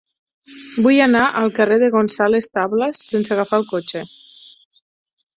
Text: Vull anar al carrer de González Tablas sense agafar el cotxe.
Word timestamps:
Vull 0.85 1.01
anar 1.07 1.25
al 1.41 1.51
carrer 1.59 1.75
de 1.83 1.89
González 1.95 2.47
Tablas 2.59 3.01
sense 3.11 3.35
agafar 3.35 3.59
el 3.61 3.67
cotxe. 3.75 4.03